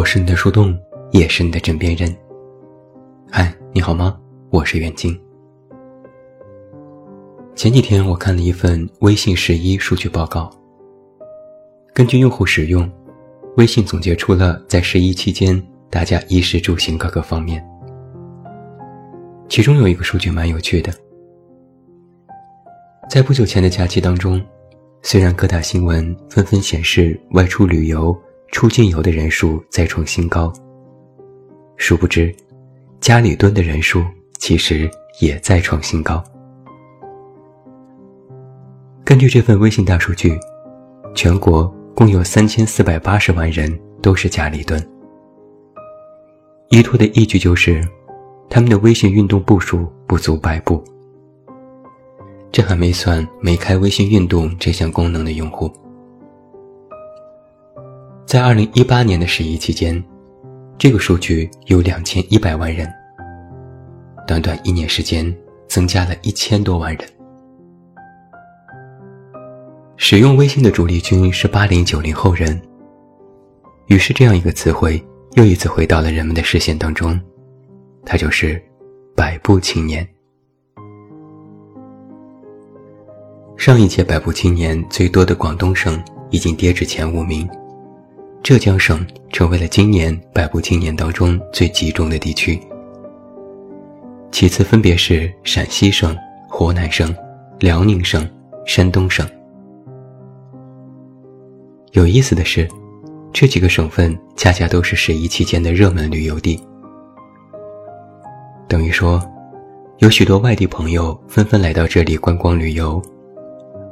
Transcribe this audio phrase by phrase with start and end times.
[0.00, 0.74] 我是你的树洞，
[1.10, 2.10] 也是你的枕边人。
[3.30, 4.18] 嗨，你好吗？
[4.48, 5.14] 我是远近。
[7.54, 10.50] 前几天我看了一份微信十一数据报告，
[11.92, 12.90] 根据用户使用，
[13.58, 17.62] 微信总结出了在十一期间大家衣食住行各个方面。
[19.50, 20.90] 其中有一个数据蛮有趣的，
[23.10, 24.42] 在不久前的假期当中，
[25.02, 28.18] 虽然各大新闻纷纷显示外出旅游。
[28.50, 30.52] 出境游的人数再创新高。
[31.76, 32.34] 殊不知，
[33.00, 34.04] 家里蹲的人数
[34.38, 36.22] 其实也在创新高。
[39.04, 40.38] 根据这份微信大数据，
[41.14, 44.80] 全国共有三千四百八十万人都是家里蹲。
[46.68, 47.82] 依托的依据就是，
[48.48, 50.82] 他们的微信运动步数不足百步。
[52.52, 55.70] 这还没算没开微信运动这项功能的用户。
[58.30, 60.00] 在二零一八年的十一期间，
[60.78, 62.88] 这个数据有两千一百万人。
[64.24, 67.04] 短短一年时间，增加了一千多万人。
[69.96, 72.56] 使用微信的主力军是八零九零后人。
[73.88, 77.20] 于是，这样一个词汇又一次回到了人们的视线当中，
[78.06, 78.62] 它就是
[79.16, 80.06] “百步青年”。
[83.58, 86.00] 上一届百步青年最多的广东省
[86.30, 87.50] 已经跌至前五名。
[88.42, 92.58] 浙江省成为了今年百步青年当中最集中的地区，
[94.32, 96.16] 其次分别是陕西省、
[96.48, 97.14] 湖南省、
[97.60, 98.28] 辽宁省、
[98.66, 99.28] 山东省。
[101.92, 102.66] 有意思的是，
[103.32, 106.58] 这几个省份恰恰都是十一期间的热门旅游地，
[108.66, 109.22] 等于说，
[109.98, 113.00] 有许多外地朋友纷纷来到这里观光旅游，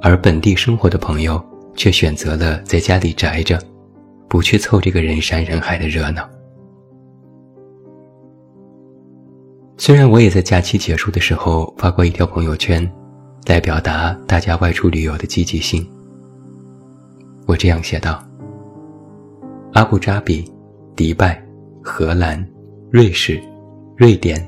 [0.01, 1.41] 而本地生活的朋友
[1.77, 3.61] 却选择了在家里宅着。
[4.29, 6.29] 不去凑这个人山人海的热闹。
[9.77, 12.87] 虽然我也在假期结束的时候发过一条朋友圈，
[13.47, 15.87] 来表达大家外出旅游的积极性。
[17.47, 18.23] 我这样写道：
[19.73, 20.45] 阿布扎比、
[20.95, 21.43] 迪拜、
[21.83, 22.47] 荷兰、
[22.91, 23.41] 瑞士、
[23.97, 24.47] 瑞典、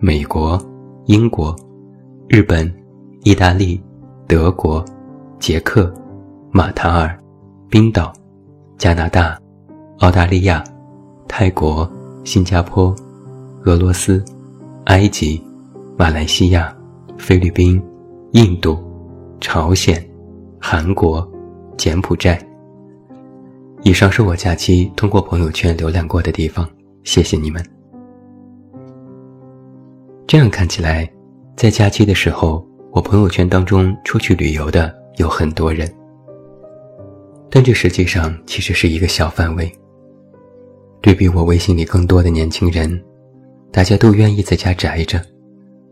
[0.00, 0.60] 美国、
[1.04, 1.54] 英国、
[2.28, 2.72] 日本、
[3.22, 3.80] 意大利、
[4.26, 4.84] 德国、
[5.38, 5.92] 捷克、
[6.50, 7.16] 马塔尔、
[7.68, 8.12] 冰岛。
[8.82, 9.40] 加拿大、
[9.98, 10.64] 澳大利亚、
[11.28, 11.88] 泰国、
[12.24, 12.92] 新加坡、
[13.64, 14.20] 俄罗斯、
[14.86, 15.40] 埃及、
[15.96, 16.76] 马来西亚、
[17.16, 17.80] 菲律宾、
[18.32, 18.76] 印度、
[19.40, 20.04] 朝鲜、
[20.60, 21.24] 韩国、
[21.76, 22.36] 柬埔寨。
[23.84, 26.68] 以上是我假期通过朋友圈浏览过的地方，
[27.04, 27.64] 谢谢你们。
[30.26, 31.08] 这样看起来，
[31.54, 35.88] 在假期的时候，我朋友圈当中出去旅游的有很多人。
[37.54, 39.70] 但这实际上其实是一个小范围。
[41.02, 42.98] 对比我微信里更多的年轻人，
[43.70, 45.22] 大家都愿意在家宅着，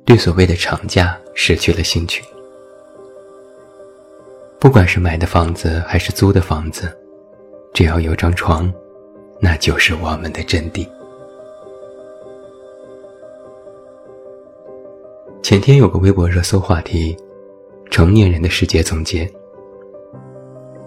[0.07, 2.25] 对所谓的长假失去了兴趣。
[4.59, 6.91] 不管是买的房子还是租的房子，
[7.75, 8.73] 只要有张床，
[9.39, 10.89] 那就是我们的阵地。
[15.43, 17.15] 前天有个微博热搜话题：
[17.91, 19.31] 成年人的世界总结。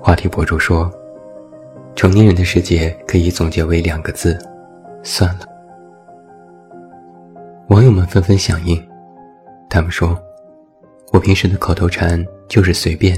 [0.06, 0.92] 话题博主说
[1.96, 4.38] ：“成年人的世界可以总结为两个字，
[5.02, 5.46] 算了。”
[7.72, 8.86] 网友们纷纷响应，
[9.70, 10.22] 他们说
[11.14, 13.18] ：“我平时的口头禅就是随便，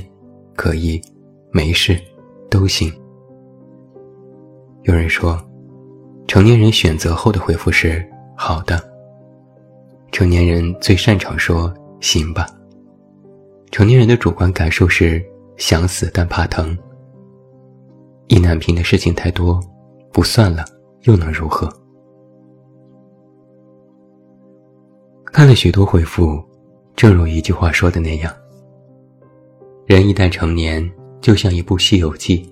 [0.55, 1.01] 可以，
[1.49, 1.99] 没事，
[2.51, 2.93] 都行。”
[4.85, 5.41] 有人说
[6.29, 8.07] ：“成年人选择后的回复是
[8.37, 8.79] 好的。”
[10.13, 12.45] 成年人最擅长说“行吧”。
[13.71, 15.19] 成年人的主观感受是。
[15.57, 16.77] 想死但怕疼，
[18.27, 19.59] 意难平的事情太多，
[20.11, 20.65] 不算了
[21.03, 21.71] 又能如何？
[25.25, 26.43] 看了许多回复，
[26.95, 28.33] 正如一句话说的那样：
[29.85, 30.89] 人一旦成年，
[31.21, 32.43] 就像一部《西游记》，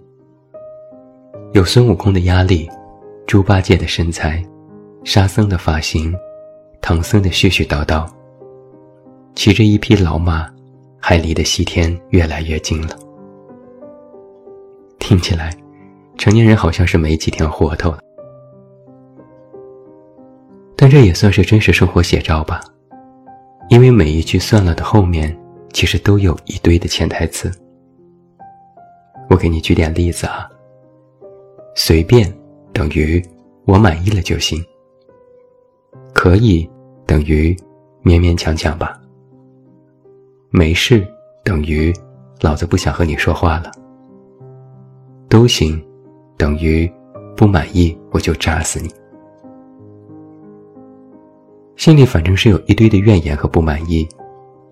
[1.53, 2.69] 有孙悟空的压力，
[3.27, 4.43] 猪八戒的身材，
[5.03, 6.13] 沙僧的发型，
[6.81, 8.09] 唐僧的絮絮叨叨，
[9.35, 10.49] 骑着一匹老马。
[11.05, 12.97] 还离得西天越来越近了。
[14.99, 15.53] 听起来，
[16.17, 17.99] 成年人好像是没几天活头了。
[20.77, 22.61] 但这也算是真实生活写照吧，
[23.67, 25.37] 因为每一句“算了”的后面，
[25.73, 27.51] 其实都有一堆的潜台词。
[29.29, 30.49] 我给你举点例子啊。
[31.75, 32.33] 随便
[32.71, 33.21] 等于
[33.65, 34.63] 我满意了就行。
[36.13, 36.69] 可以
[37.05, 37.53] 等于
[38.05, 38.97] 勉勉强强吧。
[40.55, 41.03] 没事，
[41.43, 41.91] 等于
[42.41, 43.71] 老子不想和你说话了。
[45.27, 45.83] 都行，
[46.37, 46.87] 等于
[47.35, 48.87] 不满意我就扎死你。
[51.75, 54.07] 心里反正是有一堆的怨言和不满意，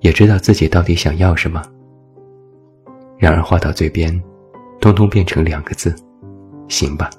[0.02, 1.64] 也知道自己到底想要什么。
[3.18, 4.22] 然而话到嘴边，
[4.80, 5.96] 通通变成两个字：
[6.68, 7.10] 行吧。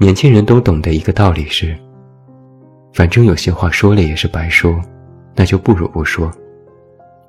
[0.00, 1.78] 年轻人都懂得一个道理是：
[2.92, 4.74] 反正有些话说了也是白说，
[5.34, 6.30] 那就不如不说，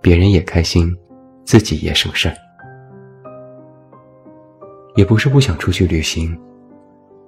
[0.01, 0.95] 别人也开心，
[1.45, 2.35] 自己也省事儿。
[4.95, 6.37] 也不是不想出去旅行，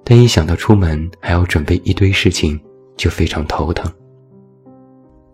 [0.04, 2.60] 但一想到出门还要准备一堆事情，
[2.96, 3.92] 就非常头疼。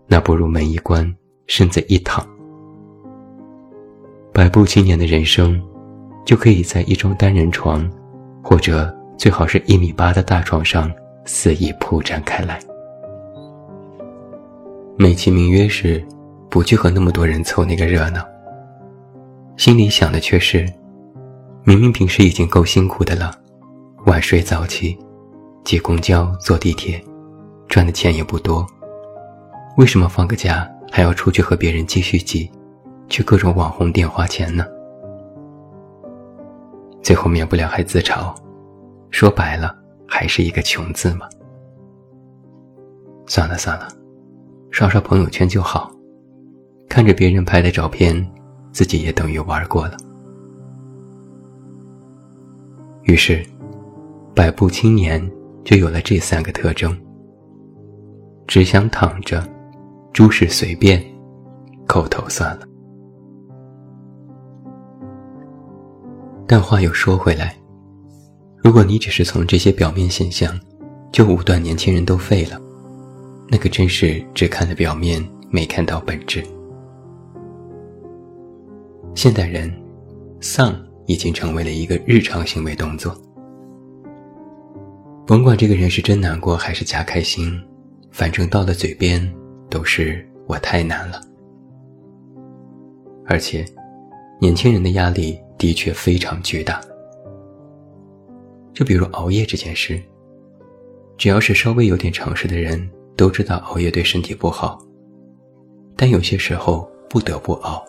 [0.07, 1.13] 那不如门一关，
[1.47, 2.25] 身子一躺，
[4.33, 5.61] 百步青年的人生，
[6.25, 7.89] 就可以在一张单人床，
[8.41, 10.89] 或者最好是一米八的大床上
[11.25, 12.59] 肆意铺展开来。
[14.97, 16.03] 美其名曰是，
[16.49, 18.23] 不去和那么多人凑那个热闹，
[19.57, 20.67] 心里想的却是。
[21.63, 23.31] 明明平时已经够辛苦的了，
[24.05, 24.97] 晚睡早起，
[25.63, 26.99] 挤公交、坐地铁，
[27.67, 28.65] 赚的钱也不多，
[29.77, 32.51] 为什么放个假还要出去和别人继续挤，
[33.07, 34.65] 去各种网红店花钱呢？
[37.01, 38.33] 最后免不了还自嘲，
[39.09, 39.75] 说白了
[40.07, 41.27] 还是一个穷字嘛。
[43.27, 43.87] 算了算了，
[44.71, 45.91] 刷刷朋友圈就好，
[46.87, 48.25] 看着别人拍的照片，
[48.71, 49.97] 自己也等于玩过了。
[53.03, 53.45] 于是，
[54.33, 55.21] 百步青年
[55.65, 56.97] 就有了这三个特征：
[58.47, 59.45] 只想躺着，
[60.13, 61.03] 诸事随便，
[61.85, 62.65] 口头算了。
[66.47, 67.55] 但话又说回来，
[68.63, 70.57] 如果你只是从这些表面现象
[71.11, 72.57] 就武断年轻人都废了，
[73.51, 76.41] 那可真是只看了表面，没看到本质。
[79.13, 79.71] 现代人，
[80.39, 80.73] 丧。
[81.07, 83.13] 已经成为了一个日常行为动作。
[85.27, 87.61] 甭管这个人是真难过还是假开心，
[88.11, 89.21] 反正到了嘴边
[89.69, 91.19] 都是我太难了。
[93.25, 93.65] 而且，
[94.39, 96.79] 年轻人的压力的确非常巨大。
[98.73, 100.01] 就比如熬夜这件事，
[101.17, 102.89] 只要是稍微有点常识的人
[103.21, 104.81] 都知道熬夜对身体不好，
[105.95, 107.85] 但有些时候不得不熬，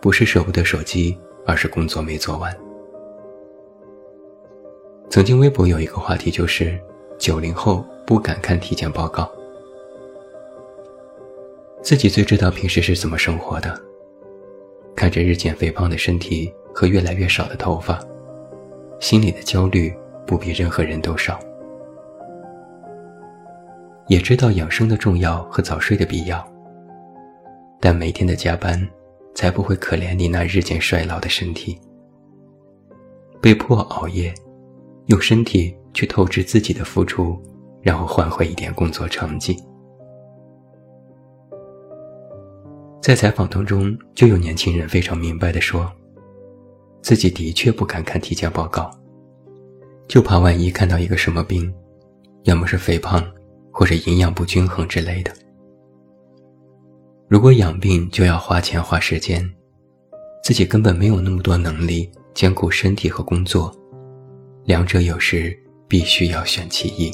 [0.00, 1.18] 不是舍不得手机。
[1.46, 2.56] 而是工作没做完。
[5.10, 6.80] 曾经微博有一个话题，就是
[7.18, 9.30] 九零后不敢看体检报告。
[11.82, 13.78] 自己最知道平时是怎么生活的，
[14.96, 18.02] 看着日渐肥胖的身体和越来越少的头发，
[19.00, 19.94] 心里的焦虑
[20.26, 21.38] 不比任何人都少。
[24.08, 26.46] 也知道养生的重要和早睡的必要，
[27.80, 28.86] 但每天的加班。
[29.36, 31.76] 才不会可怜你那日渐衰老的身体，
[33.42, 34.32] 被迫熬夜，
[35.06, 37.36] 用身体去透支自己的付出，
[37.82, 39.60] 然后换回一点工作成绩。
[43.02, 45.90] 在采访当中，就有年轻人非常明白的说，
[47.02, 48.88] 自己的确不敢看体检报告，
[50.06, 51.74] 就怕万一看到一个什么病，
[52.44, 53.20] 要么是肥胖，
[53.74, 55.32] 或者营养不均衡之类的。
[57.26, 59.44] 如果养病就要花钱花时间，
[60.44, 63.74] 自己根本没有那么多能力兼顾身体和工作，
[64.64, 67.12] 两者有时必须要选其一。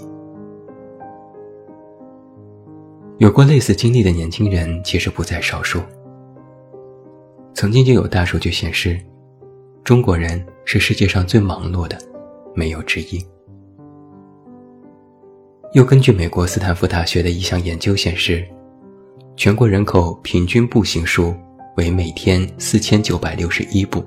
[3.16, 5.80] 有过类似经历的年轻人其实不在少数。
[7.54, 9.00] 曾经就有大数据显示，
[9.82, 11.96] 中国人是世界上最忙碌的，
[12.54, 13.24] 没有之一。
[15.72, 18.46] 又根据美国斯坦福大学的一项研究显示。
[19.36, 21.34] 全国人口平均步行数
[21.78, 24.04] 为每天四千九百六十一步，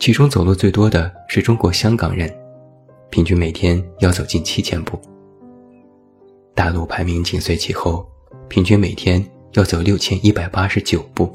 [0.00, 2.28] 其中走路最多的是中国香港人，
[3.08, 5.00] 平均每天要走近七千步。
[6.56, 8.04] 大陆排名紧随其后，
[8.48, 11.30] 平均每天要走六千一百八十九步。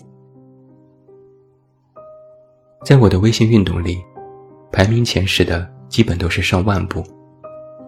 [2.84, 4.04] 在我的微信运动里，
[4.70, 7.02] 排名前十的基本都是上万步，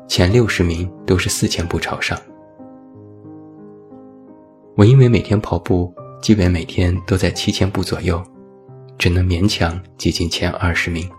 [0.08, 2.20] 前六十名都是四千步朝上。
[4.76, 8.22] 我因为每天跑步，基本每天都在七千步左右，
[8.98, 11.10] 只能勉强挤进前二十名。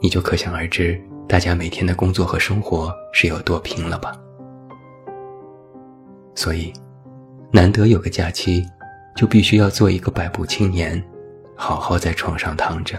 [0.00, 4.12] 你就可想而知，大家每天的工作和生活是有多拼了吧？
[6.34, 6.72] 所以，
[7.52, 8.66] 难得有个假期，
[9.16, 11.02] 就必须要做一个百步青年，
[11.56, 12.98] 好好在床上躺着。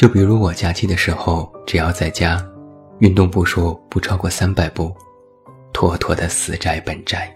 [0.00, 2.42] 就比如我假期的时候，只要在家，
[3.00, 4.90] 运动步数不超过三百步。
[5.74, 7.30] 妥妥的死宅本宅。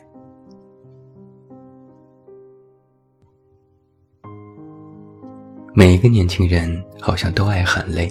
[5.75, 8.11] 每一个年轻人好像都爱喊累，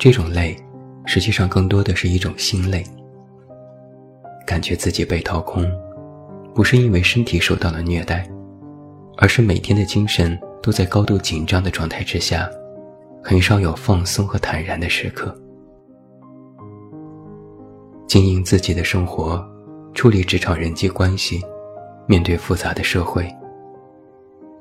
[0.00, 0.56] 这种累，
[1.04, 2.82] 实际上更多的是一种心累，
[4.44, 5.64] 感觉自己被掏空，
[6.52, 8.28] 不是因为身体受到了虐待，
[9.16, 12.50] 而是每天的精神都在高度紧张的状态之下，
[13.28, 15.36] 很少有放松和坦然的时刻。
[18.06, 19.44] 经营自己的生活，
[19.94, 21.42] 处理职场人际关系，
[22.06, 23.28] 面对复杂的社会，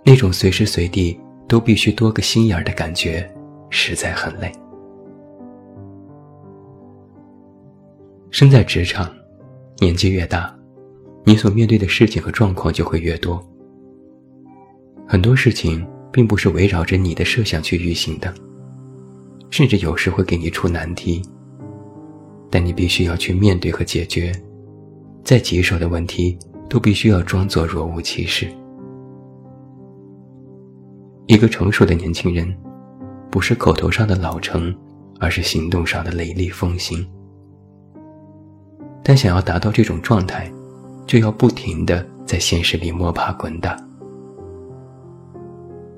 [0.03, 1.15] 那种随时随地。
[1.47, 3.23] 都必须多个心眼儿的感觉，
[3.69, 4.51] 实在很累。
[8.31, 9.13] 身在职场，
[9.77, 10.51] 年纪越大，
[11.23, 13.39] 你所面对的事情和状况就会越多。
[15.07, 18.33] 很多事情并不是围绕着你的设想去运行的，
[19.55, 21.21] 甚至有时会给你出难题。
[22.49, 24.29] 但你必须要去面对和解决，
[25.23, 28.49] 再棘手的问题都必须要装作若无其事。
[31.27, 32.53] 一个成熟的年轻人，
[33.31, 34.75] 不是口头上的老成，
[35.21, 37.07] 而是行动上的雷厉风行。
[39.01, 40.51] 但想要达到这种状态，
[41.07, 43.77] 就要不停的在现实里摸爬滚打。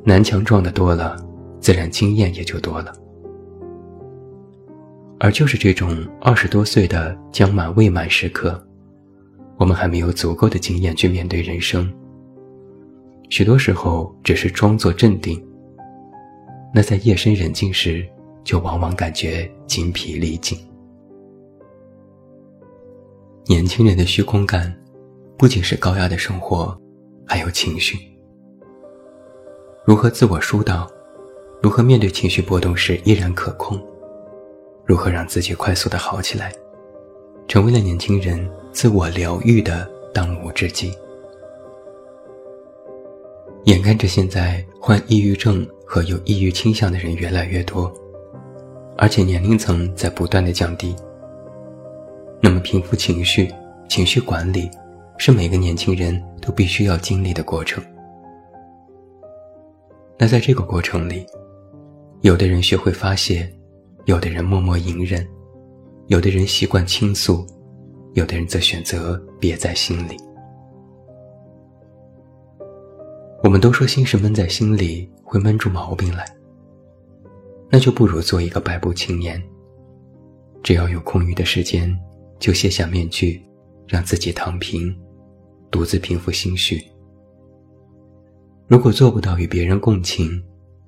[0.04, 1.18] 南墙撞的多了，
[1.60, 2.94] 自然经验也就多了。
[5.20, 8.64] 而就是这种二十多岁的将满未满时刻，
[9.58, 11.92] 我们还没有足够的经验去面对人生。
[13.30, 15.44] 许多时候只是装作镇定，
[16.74, 18.08] 那在夜深人静时，
[18.44, 20.58] 就往往感觉精疲力尽。
[23.46, 24.74] 年轻人的虚空感，
[25.38, 26.80] 不仅是高压的生活，
[27.26, 27.98] 还有情绪。
[29.84, 30.88] 如何自我疏导？
[31.62, 33.82] 如何面对情绪波动时依然可控？
[34.88, 36.52] 如何让自己快速的好起来？
[37.48, 40.94] 成为了年轻人自我疗愈的当务之急。
[43.66, 47.94] 眼看着现在患抑郁症和有抑郁倾向的人越来越多，
[48.98, 50.96] 而且年龄层在不断的降低。
[52.42, 53.54] 那么，平复情绪、
[53.90, 54.70] 情绪管理，
[55.18, 57.84] 是每个年轻人都必须要经历的过程。
[60.18, 61.26] 那在这个过程里，
[62.22, 63.52] 有的人学会发泄，
[64.08, 65.28] 有的人默默隐忍，
[66.08, 67.46] 有的人习惯倾诉，
[68.14, 70.16] 有的人则选择憋在心里。
[73.44, 76.26] 我们都说心事闷在心里会闷出毛病来，
[77.70, 79.44] 那就不如做一个百步青年。
[80.64, 81.94] 只要有空余的时间，
[82.40, 83.44] 就卸下面具，
[83.90, 84.98] 让自己躺平，
[85.70, 86.82] 独自平复心绪。
[88.68, 90.42] 如果做不到与别人共情，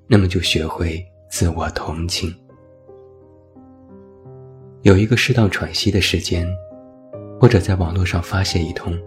[0.08, 2.34] 那么就学会自我同情。
[4.84, 6.48] 有一个适当喘息的时间，
[7.38, 8.98] 或者在网络上发泄一通，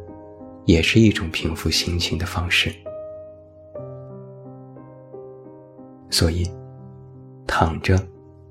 [0.66, 2.70] 也是一种平复心情的方式。
[6.10, 6.46] 所以，
[7.46, 7.98] 躺着，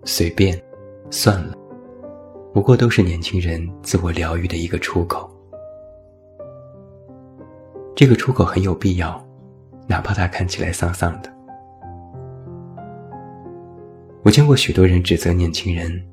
[0.04, 0.60] 随便，
[1.12, 1.54] 算了，
[2.56, 5.30] 不过都是年轻人自我疗愈的一个出口。
[7.96, 9.24] 这个出口很有必要，
[9.86, 11.32] 哪怕他看起来丧丧的。
[14.24, 16.04] 我见过许多人指责年轻人，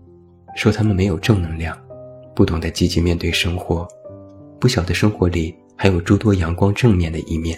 [0.58, 1.78] 说他们没有正能量，
[2.34, 3.86] 不懂得积极面对生活，
[4.58, 7.56] 不晓得生活里还有诸多阳光正面的一面。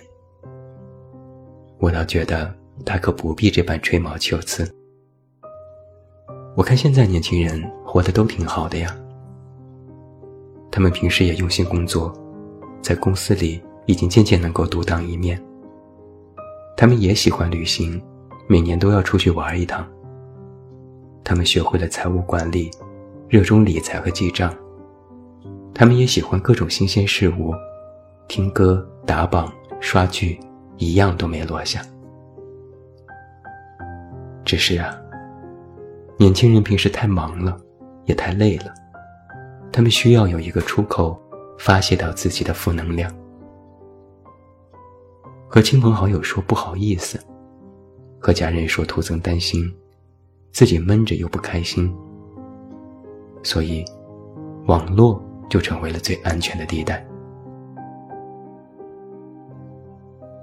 [1.78, 2.54] 我倒觉得。
[2.82, 4.66] 大可不必这般吹毛求疵。
[6.56, 8.96] 我看现在年轻人活得都挺好的呀，
[10.70, 12.10] 他们平时也用心工作，
[12.80, 15.38] 在公司里已经渐渐能够独当一面。
[16.74, 18.02] 他们也喜欢旅行，
[18.48, 19.86] 每年都要出去玩一趟。
[21.22, 22.70] 他们学会了财务管理，
[23.30, 24.52] 热衷理财和记账。
[25.72, 27.54] 他们也喜欢各种新鲜事物，
[28.26, 30.36] 听歌、打榜、刷剧，
[30.78, 31.80] 一样都没落下。
[34.44, 35.00] 只是啊，
[36.18, 37.56] 年轻人平时太忙了，
[38.04, 38.74] 也太累了，
[39.70, 41.16] 他们需要有一个出口，
[41.56, 43.14] 发泄掉自己的负能量。
[45.48, 47.16] 和亲朋好友说不好意思，
[48.18, 49.72] 和家人说徒增担心，
[50.50, 51.94] 自己闷着又不开心，
[53.42, 53.84] 所以，
[54.66, 57.04] 网络就成为了最安全的地带。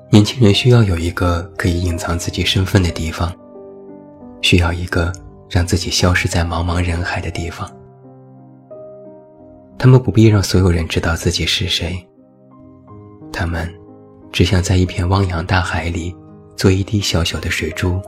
[0.09, 3.31] 年轻人需要有一个可以隐藏自己身份的地方。
[4.41, 5.11] 需要一个
[5.49, 7.69] 让自己消失在茫茫人海的地方。
[9.77, 12.07] 他们不必让所有人知道自己是谁。
[13.33, 13.71] 他们
[14.31, 16.15] 只想在一片汪洋大海里
[16.55, 17.99] 做一滴小小的水珠，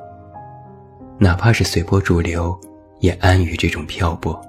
[1.18, 2.58] 哪怕是随波逐流，
[3.00, 4.40] 也安于这种漂泊。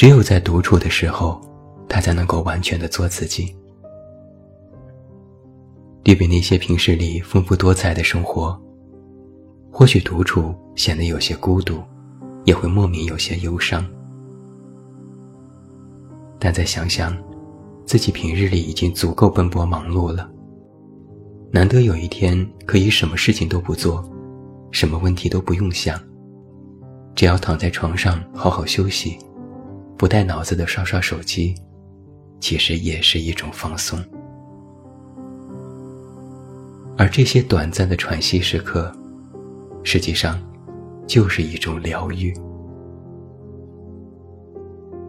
[0.00, 1.38] 只有在独处的时候，
[1.86, 3.54] 他才能够完全的做自己。
[6.02, 8.58] 对比那些平时里丰富多彩的生活，
[9.70, 11.82] 或许独处显得有些孤独，
[12.46, 13.86] 也会莫名有些忧伤。
[16.38, 17.14] 但再想想，
[17.84, 20.30] 自己平日里已经足够奔波忙碌了，
[21.50, 24.02] 难得有一天可以什么事情都不做，
[24.70, 26.00] 什么问题都不用想，
[27.14, 29.18] 只要躺在床上好好休息，
[30.00, 31.54] 不带脑子的刷刷手机，
[32.40, 34.02] 其实也是一种放松。
[36.96, 38.90] 而这些短暂的喘息时刻，
[39.84, 40.40] 实际上
[41.06, 42.32] 就是一种疗愈。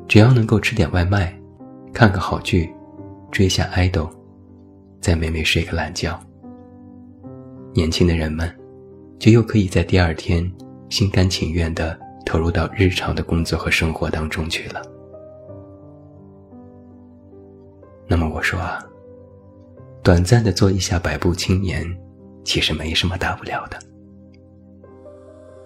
[0.10, 1.34] 只要能够吃点外卖，
[1.94, 2.70] 看个好剧，
[3.32, 4.10] 追下爱豆，
[5.00, 6.20] 再美美睡个懒觉，
[7.74, 8.54] 年轻的人们
[9.18, 10.52] 就又可以在第二天
[10.90, 14.82] 心甘情愿的投入到日常的工作和生活当中去了。
[18.08, 18.84] 那么我说啊。
[20.04, 21.86] 短暂的做一下百步青年，
[22.44, 23.78] 其实没什么大不了的。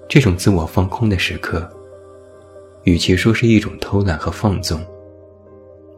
[0.09, 1.65] 这种自我放空的时刻，
[2.83, 4.85] 与其说是一种偷懒和放纵，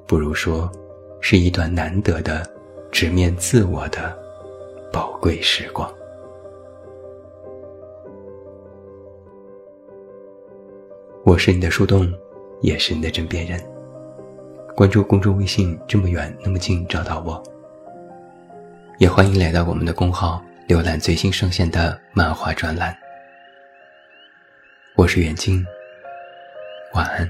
[0.05, 0.71] 不如说
[1.19, 2.47] 是一段难得的
[2.91, 4.15] 直面自我的
[4.93, 5.91] 宝贵时光。
[11.27, 12.09] 我是你的树洞，
[12.61, 13.61] 也是你的枕边人。
[14.73, 17.43] 关注公众微信，这么远那么近，找到我。
[18.97, 22.97] 也欢迎来到我们的公号，浏览最新上线的漫画专栏。
[24.95, 25.61] 我是袁静，
[26.93, 27.29] 晚安。